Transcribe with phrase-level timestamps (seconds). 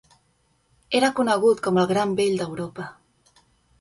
[1.01, 2.89] Era conegut com "El gran vell d'Europa".